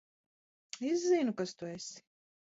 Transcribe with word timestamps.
Es 0.91 1.03
zinu, 1.09 1.33
kas 1.41 1.53
tu 1.59 1.69
esi. 1.75 2.01